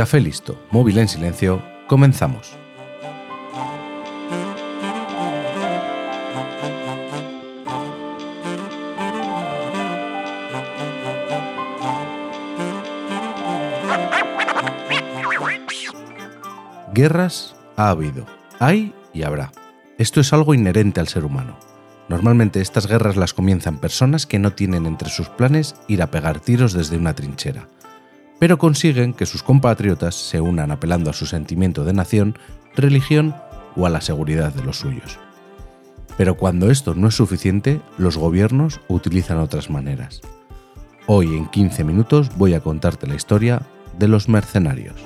[0.00, 2.56] Café listo, móvil en silencio, comenzamos.
[16.94, 18.24] Guerras ha habido,
[18.58, 19.52] hay y habrá.
[19.98, 21.58] Esto es algo inherente al ser humano.
[22.08, 26.40] Normalmente estas guerras las comienzan personas que no tienen entre sus planes ir a pegar
[26.40, 27.68] tiros desde una trinchera
[28.40, 32.38] pero consiguen que sus compatriotas se unan apelando a su sentimiento de nación,
[32.74, 33.36] religión
[33.76, 35.18] o a la seguridad de los suyos.
[36.16, 40.22] Pero cuando esto no es suficiente, los gobiernos utilizan otras maneras.
[41.06, 43.60] Hoy en 15 minutos voy a contarte la historia
[43.98, 44.96] de los mercenarios.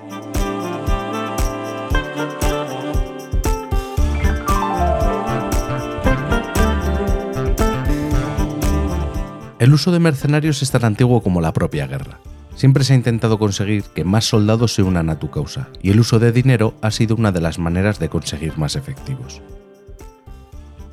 [9.59, 12.21] El uso de mercenarios es tan antiguo como la propia guerra.
[12.65, 16.01] Siempre se ha intentado conseguir que más soldados se unan a tu causa, y el
[16.01, 19.43] uso de dinero ha sido una de las maneras de conseguir más efectivos.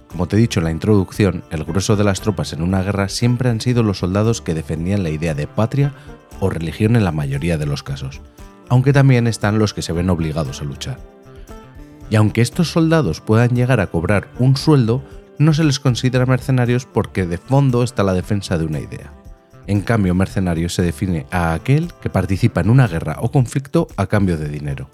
[0.10, 3.08] Como te he dicho en la introducción, el grueso de las tropas en una guerra
[3.08, 5.94] siempre han sido los soldados que defendían la idea de patria
[6.42, 8.20] o religión en la mayoría de los casos,
[8.68, 11.00] aunque también están los que se ven obligados a luchar.
[12.10, 15.02] Y aunque estos soldados puedan llegar a cobrar un sueldo,
[15.38, 19.21] no se les considera mercenarios porque de fondo está la defensa de una idea.
[19.72, 24.08] En cambio, mercenario se define a aquel que participa en una guerra o conflicto a
[24.08, 24.90] cambio de dinero.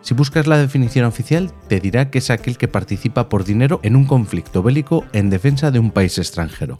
[0.00, 3.96] Si buscas la definición oficial, te dirá que es aquel que participa por dinero en
[3.96, 6.78] un conflicto bélico en defensa de un país extranjero.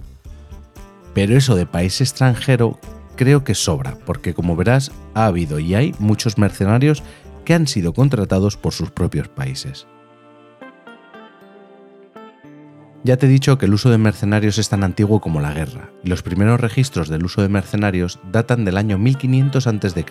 [1.15, 2.79] Pero eso de país extranjero
[3.17, 7.03] creo que sobra, porque como verás, ha habido y hay muchos mercenarios
[7.45, 9.89] que han sido contratados por sus propios países.
[13.07, 15.93] Ya te he dicho que el uso de mercenarios es tan antiguo como la guerra,
[16.03, 20.05] y los primeros registros del uso de mercenarios datan del año 1500 a.C.,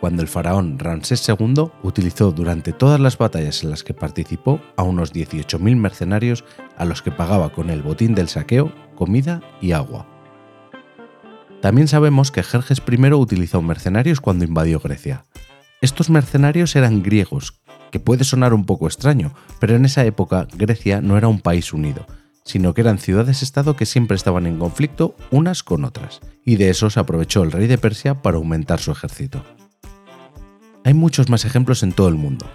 [0.00, 4.82] cuando el faraón Ramsés II utilizó durante todas las batallas en las que participó a
[4.82, 6.42] unos 18.000 mercenarios
[6.78, 10.06] a los que pagaba con el botín del saqueo, comida y agua.
[11.60, 15.26] También sabemos que Jerjes I utilizó mercenarios cuando invadió Grecia.
[15.82, 17.60] Estos mercenarios eran griegos,
[17.90, 21.74] que puede sonar un poco extraño, pero en esa época Grecia no era un país
[21.74, 22.06] unido,
[22.48, 26.88] sino que eran ciudades-estado que siempre estaban en conflicto unas con otras, y de eso
[26.88, 29.44] se aprovechó el rey de Persia para aumentar su ejército.
[30.82, 32.46] Hay muchos más ejemplos en todo el mundo,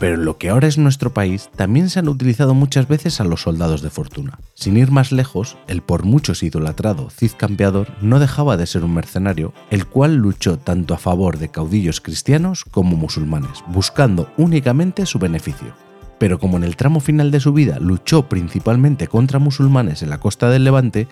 [0.00, 3.24] pero en lo que ahora es nuestro país también se han utilizado muchas veces a
[3.24, 4.38] los soldados de fortuna.
[4.54, 8.94] Sin ir más lejos, el por muchos idolatrado Cid Campeador no dejaba de ser un
[8.94, 15.18] mercenario, el cual luchó tanto a favor de caudillos cristianos como musulmanes, buscando únicamente su
[15.18, 15.74] beneficio
[16.22, 20.20] pero como en el tramo final de su vida luchó principalmente contra musulmanes en la
[20.20, 21.08] costa del Levante,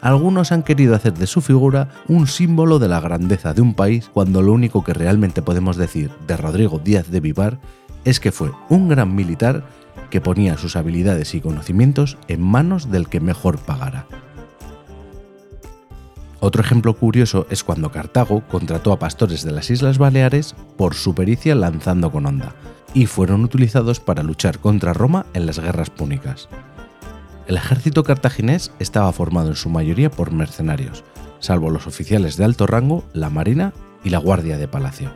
[0.00, 4.08] algunos han querido hacer de su figura un símbolo de la grandeza de un país
[4.10, 7.58] cuando lo único que realmente podemos decir de Rodrigo Díaz de Vivar
[8.06, 9.66] es que fue un gran militar
[10.08, 14.06] que ponía sus habilidades y conocimientos en manos del que mejor pagara.
[16.46, 21.14] Otro ejemplo curioso es cuando Cartago contrató a pastores de las Islas Baleares por su
[21.14, 22.54] pericia lanzando con onda,
[22.92, 26.50] y fueron utilizados para luchar contra Roma en las guerras púnicas.
[27.46, 31.02] El ejército cartaginés estaba formado en su mayoría por mercenarios,
[31.38, 33.72] salvo los oficiales de alto rango, la Marina
[34.04, 35.12] y la Guardia de Palacio.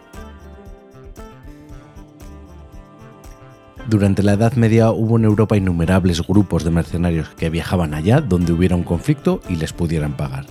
[3.87, 8.55] Durante la Edad Media hubo en Europa innumerables grupos de mercenarios que viajaban allá donde
[8.55, 10.47] hubiera un conflicto y les pudieran pagar.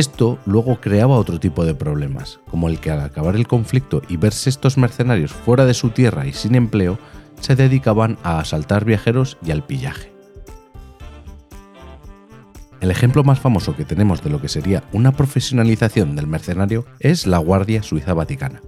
[0.00, 4.16] Esto luego creaba otro tipo de problemas, como el que al acabar el conflicto y
[4.16, 6.98] verse estos mercenarios fuera de su tierra y sin empleo,
[7.38, 10.10] se dedicaban a asaltar viajeros y al pillaje.
[12.80, 17.26] El ejemplo más famoso que tenemos de lo que sería una profesionalización del mercenario es
[17.26, 18.62] la Guardia Suiza Vaticana.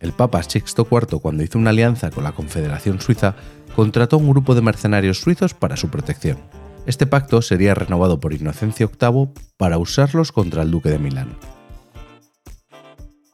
[0.00, 3.36] El Papa Sixto IV, cuando hizo una alianza con la Confederación Suiza,
[3.76, 6.38] contrató un grupo de mercenarios suizos para su protección,
[6.86, 11.36] este pacto sería renovado por Inocencio VIII para usarlos contra el duque de Milán.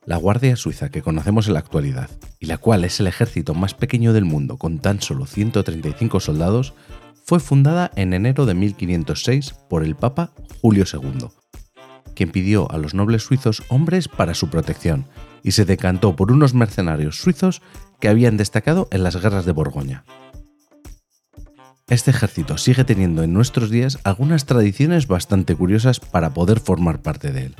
[0.07, 2.11] La Guardia Suiza que conocemos en la actualidad,
[2.41, 6.75] y la cual es el ejército más pequeño del mundo con tan solo 135 soldados,
[7.25, 11.29] fue fundada en enero de 1506 por el Papa Julio II,
[12.17, 15.07] quien pidió a los nobles suizos hombres para su protección
[15.43, 17.63] y se decantó por unos mercenarios suizos
[18.01, 20.05] que habían destacado en las guerras de Borgoña.
[21.93, 27.33] Este ejército sigue teniendo en nuestros días algunas tradiciones bastante curiosas para poder formar parte
[27.33, 27.57] de él.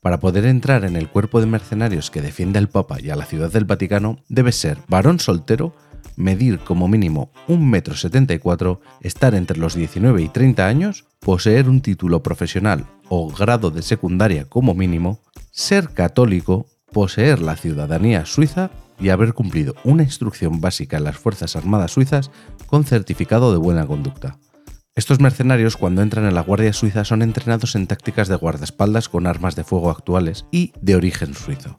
[0.00, 3.26] Para poder entrar en el cuerpo de mercenarios que defiende al Papa y a la
[3.26, 5.76] Ciudad del Vaticano, debes ser varón soltero,
[6.16, 12.22] medir como mínimo 1,74 m, estar entre los 19 y 30 años, poseer un título
[12.22, 15.20] profesional o grado de secundaria como mínimo,
[15.50, 16.64] ser católico,
[16.94, 22.30] poseer la ciudadanía suiza y haber cumplido una instrucción básica en las Fuerzas Armadas suizas
[22.66, 24.38] con certificado de buena conducta.
[24.96, 29.26] Estos mercenarios cuando entran en la Guardia Suiza son entrenados en tácticas de guardaespaldas con
[29.26, 31.78] armas de fuego actuales y de origen suizo.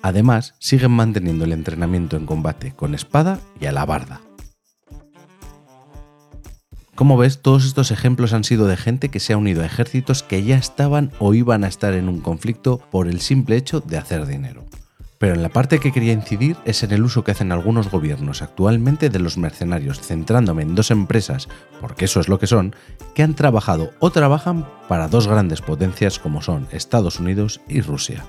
[0.00, 4.20] Además, siguen manteniendo el entrenamiento en combate con espada y alabarda.
[6.94, 10.22] Como ves, todos estos ejemplos han sido de gente que se ha unido a ejércitos
[10.22, 13.98] que ya estaban o iban a estar en un conflicto por el simple hecho de
[13.98, 14.64] hacer dinero.
[15.24, 18.42] Pero en la parte que quería incidir es en el uso que hacen algunos gobiernos
[18.42, 21.48] actualmente de los mercenarios, centrándome en dos empresas,
[21.80, 22.76] porque eso es lo que son,
[23.14, 28.22] que han trabajado o trabajan para dos grandes potencias como son Estados Unidos y Rusia.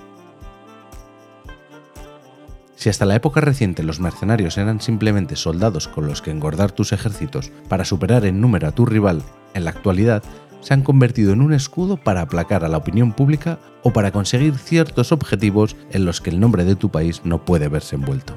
[2.78, 6.94] Si hasta la época reciente los mercenarios eran simplemente soldados con los que engordar tus
[6.94, 9.22] ejércitos para superar en número a tu rival,
[9.54, 10.24] en la actualidad
[10.66, 14.58] se han convertido en un escudo para aplacar a la opinión pública o para conseguir
[14.58, 18.36] ciertos objetivos en los que el nombre de tu país no puede verse envuelto.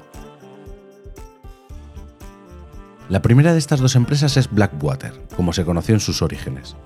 [3.09, 6.77] La primera de estas dos empresas es Blackwater, como se conoció en sus orígenes.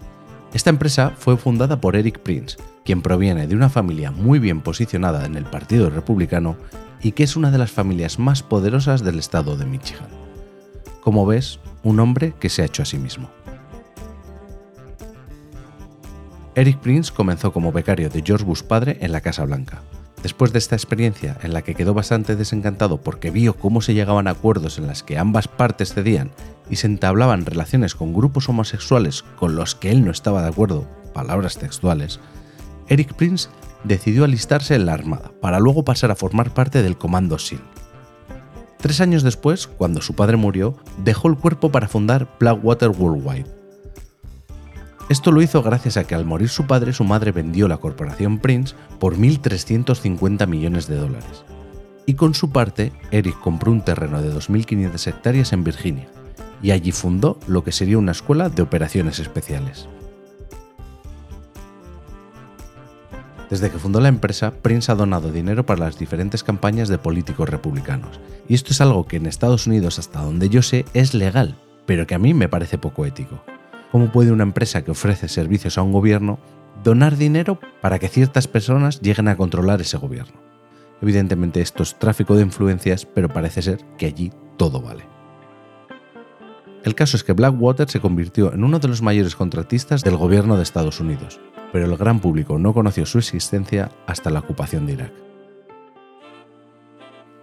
[0.55, 5.27] Esta empresa fue fundada por Eric Prince, quien proviene de una familia muy bien posicionada
[5.27, 6.57] en el Partido Republicano
[7.03, 10.07] y que es una de las familias más poderosas del estado de Michigan.
[11.01, 13.29] Como ves, un hombre que se ha hecho a sí mismo.
[16.55, 19.81] Eric Prince comenzó como becario de George Bush padre en la Casa Blanca.
[20.23, 24.29] Después de esta experiencia en la que quedó bastante desencantado porque vio cómo se llegaban
[24.29, 26.31] a acuerdos en las que ambas partes cedían
[26.69, 30.87] y se entablaban relaciones con grupos homosexuales con los que él no estaba de acuerdo,
[31.15, 32.21] palabras textuales,
[32.89, 33.49] Eric Prince
[33.85, 37.63] decidió alistarse en la Armada, para luego pasar a formar parte del Comando SEAL.
[38.77, 43.62] Tres años después, cuando su padre murió, dejó el cuerpo para fundar Blackwater Worldwide.
[45.13, 48.39] Esto lo hizo gracias a que al morir su padre, su madre vendió la corporación
[48.39, 51.45] Prince por 1.350 millones de dólares.
[52.07, 56.09] Y con su parte, Eric compró un terreno de 2.500 hectáreas en Virginia,
[56.63, 59.87] y allí fundó lo que sería una escuela de operaciones especiales.
[63.51, 67.51] Desde que fundó la empresa, Prince ha donado dinero para las diferentes campañas de políticos
[67.51, 68.19] republicanos.
[68.49, 71.55] Y esto es algo que en Estados Unidos, hasta donde yo sé, es legal,
[71.85, 73.45] pero que a mí me parece poco ético.
[73.93, 76.39] ¿Cómo puede una empresa que ofrece servicios a un gobierno
[76.83, 80.41] donar dinero para que ciertas personas lleguen a controlar ese gobierno?
[81.03, 85.05] Evidentemente esto es tráfico de influencias, pero parece ser que allí todo vale.
[86.85, 90.57] El caso es que Blackwater se convirtió en uno de los mayores contratistas del gobierno
[90.57, 91.39] de Estados Unidos,
[91.71, 95.32] pero el gran público no conoció su existencia hasta la ocupación de Irak.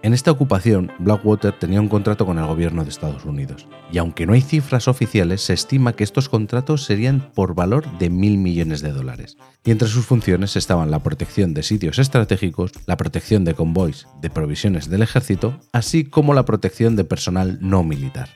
[0.02, 4.24] En esta ocupación, Blackwater tenía un contrato con el gobierno de Estados Unidos, y aunque
[4.24, 8.80] no hay cifras oficiales, se estima que estos contratos serían por valor de mil millones
[8.80, 9.36] de dólares.
[9.62, 14.30] Y entre sus funciones estaban la protección de sitios estratégicos, la protección de convoys de
[14.30, 18.30] provisiones del ejército, así como la protección de personal no militar.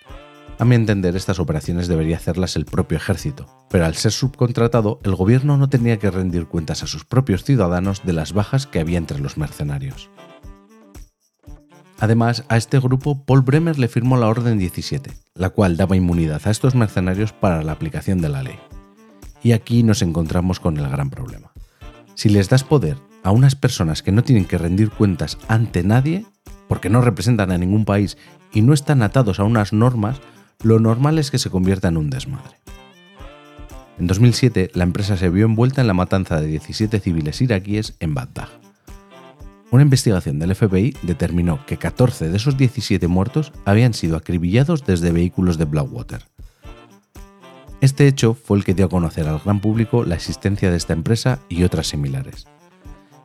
[0.59, 5.15] A mi entender, estas operaciones debería hacerlas el propio ejército, pero al ser subcontratado, el
[5.15, 8.99] gobierno no tenía que rendir cuentas a sus propios ciudadanos de las bajas que había
[8.99, 10.11] entre los mercenarios.
[11.99, 16.43] Además, a este grupo Paul Bremer le firmó la Orden 17, la cual daba inmunidad
[16.45, 18.59] a estos mercenarios para la aplicación de la ley.
[19.43, 21.53] Y aquí nos encontramos con el gran problema.
[22.15, 26.27] Si les das poder a unas personas que no tienen que rendir cuentas ante nadie,
[26.69, 28.17] porque no representan a ningún país
[28.53, 30.21] y no están atados a unas normas,
[30.63, 32.57] lo normal es que se convierta en un desmadre.
[33.99, 38.15] En 2007, la empresa se vio envuelta en la matanza de 17 civiles iraquíes en
[38.15, 38.49] Bagdad.
[39.75, 45.11] Una investigación del FBI determinó que 14 de esos 17 muertos habían sido acribillados desde
[45.11, 46.23] vehículos de Blackwater.
[47.81, 50.93] Este hecho fue el que dio a conocer al gran público la existencia de esta
[50.93, 52.47] empresa y otras similares.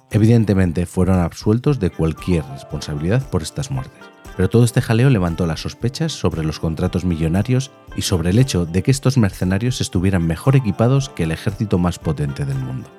[0.09, 5.59] Evidentemente fueron absueltos de cualquier responsabilidad por estas muertes pero todo este jaleo levantó las
[5.59, 10.55] sospechas sobre los contratos millonarios y sobre el hecho de que estos mercenarios estuvieran mejor
[10.55, 12.89] equipados que el ejército más potente del mundo.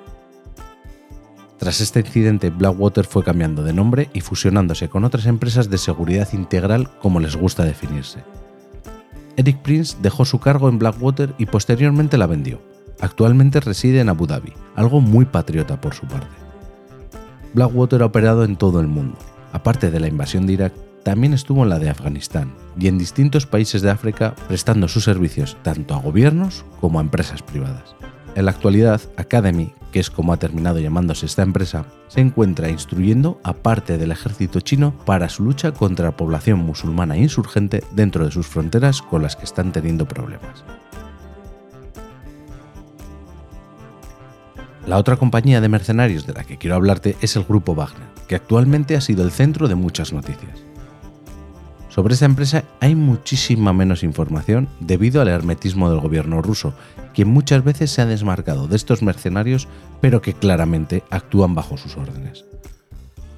[1.61, 6.27] Tras este incidente, Blackwater fue cambiando de nombre y fusionándose con otras empresas de seguridad
[6.33, 8.23] integral como les gusta definirse.
[9.37, 12.63] Eric Prince dejó su cargo en Blackwater y posteriormente la vendió.
[12.99, 16.35] Actualmente reside en Abu Dhabi, algo muy patriota por su parte.
[17.53, 19.19] Blackwater ha operado en todo el mundo.
[19.53, 23.45] Aparte de la invasión de Irak, también estuvo en la de Afganistán y en distintos
[23.45, 27.95] países de África prestando sus servicios tanto a gobiernos como a empresas privadas.
[28.33, 33.41] En la actualidad, Academy, que es como ha terminado llamándose esta empresa, se encuentra instruyendo
[33.43, 38.31] a parte del ejército chino para su lucha contra la población musulmana insurgente dentro de
[38.31, 40.63] sus fronteras con las que están teniendo problemas.
[44.87, 48.35] La otra compañía de mercenarios de la que quiero hablarte es el grupo Wagner, que
[48.35, 50.70] actualmente ha sido el centro de muchas noticias.
[51.91, 56.73] Sobre esta empresa hay muchísima menos información debido al hermetismo del gobierno ruso,
[57.13, 59.67] quien muchas veces se ha desmarcado de estos mercenarios
[59.99, 62.45] pero que claramente actúan bajo sus órdenes.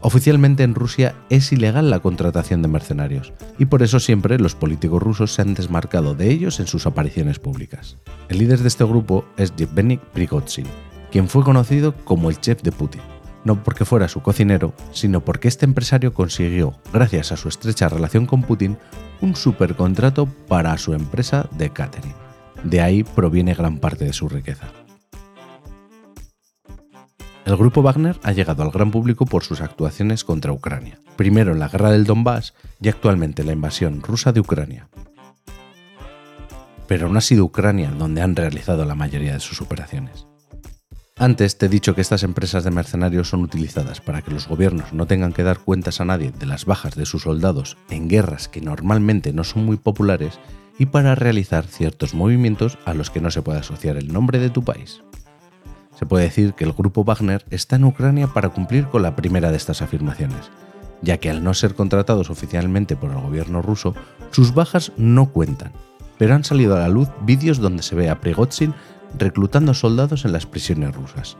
[0.02, 5.02] Oficialmente en Rusia es ilegal la contratación de mercenarios, y por eso siempre los políticos
[5.02, 7.98] rusos se han desmarcado de ellos en sus apariciones públicas.
[8.30, 10.68] El líder de este grupo es Yevgeny Prigozhin,
[11.12, 13.02] quien fue conocido como el chef de Putin
[13.44, 18.26] no porque fuera su cocinero, sino porque este empresario consiguió, gracias a su estrecha relación
[18.26, 18.78] con Putin,
[19.22, 22.14] un supercontrato para su empresa de catering.
[22.64, 24.68] De ahí proviene gran parte de su riqueza.
[27.46, 31.60] El grupo Wagner ha llegado al gran público por sus actuaciones contra Ucrania, primero en
[31.60, 34.88] la guerra del Donbass y actualmente en la invasión rusa de Ucrania.
[36.88, 40.26] Pero no ha sido Ucrania donde han realizado la mayoría de sus operaciones.
[41.24, 44.92] Antes te he dicho que estas empresas de mercenarios son utilizadas para que los gobiernos
[44.92, 48.50] no tengan que dar cuentas a nadie de las bajas de sus soldados en guerras
[48.50, 50.38] que normalmente no son muy populares
[50.78, 54.50] y para realizar ciertos movimientos a los que no se puede asociar el nombre de
[54.50, 55.02] tu país.
[55.98, 59.50] Se puede decir que el grupo Wagner está en Ucrania para cumplir con la primera
[59.50, 60.52] de estas afirmaciones,
[61.02, 63.96] ya que al no ser contratados oficialmente por el gobierno ruso,
[64.32, 65.72] sus bajas no cuentan,
[66.18, 68.74] pero han salido a la luz vídeos donde se ve a Prigozhin
[69.18, 71.38] reclutando soldados en las prisiones rusas.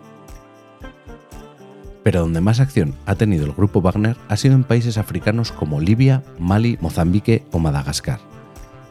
[2.04, 5.80] Pero donde más acción ha tenido el grupo Wagner ha sido en países africanos como
[5.80, 8.20] Libia, Mali, Mozambique o Madagascar,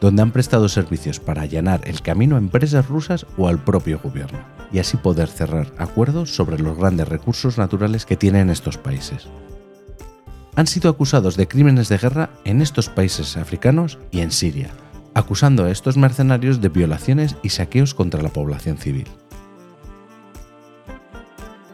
[0.01, 4.39] donde han prestado servicios para allanar el camino a empresas rusas o al propio gobierno,
[4.71, 9.27] y así poder cerrar acuerdos sobre los grandes recursos naturales que tienen estos países.
[10.55, 14.71] Han sido acusados de crímenes de guerra en estos países africanos y en Siria,
[15.13, 19.07] acusando a estos mercenarios de violaciones y saqueos contra la población civil.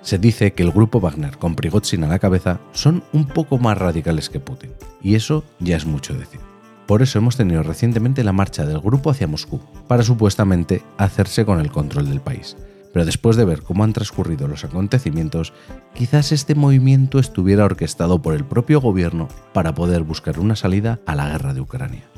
[0.02, 3.78] Se dice que el grupo Wagner con Prigozhin a la cabeza son un poco más
[3.78, 6.40] radicales que Putin, y eso ya es mucho decir.
[6.88, 11.60] Por eso hemos tenido recientemente la marcha del grupo hacia Moscú, para supuestamente hacerse con
[11.60, 12.58] el control del país.
[12.92, 15.54] Pero después de ver cómo han transcurrido los acontecimientos,
[15.94, 21.14] quizás este movimiento estuviera orquestado por el propio gobierno para poder buscar una salida a
[21.14, 22.10] la guerra de Ucrania.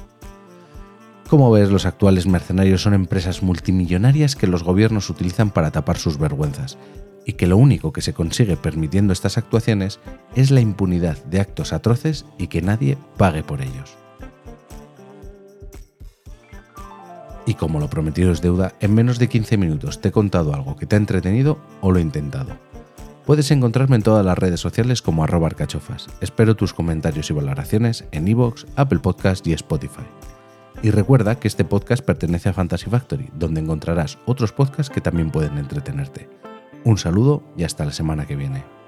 [1.32, 6.18] Como ves, los actuales mercenarios son empresas multimillonarias que los gobiernos utilizan para tapar sus
[6.18, 6.78] vergüenzas,
[7.26, 10.02] y que lo único que se consigue permitiendo estas actuaciones
[10.36, 13.96] es la impunidad de actos atroces y que nadie pague por ellos.
[17.46, 20.76] Y como lo prometido es deuda, en menos de 15 minutos te he contado algo
[20.76, 22.58] que te ha entretenido o lo he intentado.
[23.26, 26.08] Puedes encontrarme en todas las redes sociales como arroba arcachofas.
[26.20, 30.04] Espero tus comentarios y valoraciones en iVoox, Apple Podcast y Spotify.
[30.84, 35.30] Y recuerda que este podcast pertenece a Fantasy Factory, donde encontrarás otros podcasts que también
[35.30, 36.28] pueden entretenerte.
[36.84, 38.81] Un saludo y hasta la semana que viene.